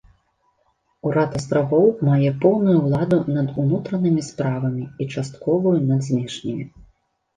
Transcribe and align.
Урад 1.09 1.35
астравоў 1.39 1.83
мае 2.07 2.29
поўную 2.45 2.75
ўладу 2.85 3.19
над 3.37 3.53
унутранымі 3.65 4.25
справамі 4.31 4.83
і 5.01 5.11
частковую 5.15 5.77
над 5.91 6.01
знешнімі. 6.09 6.65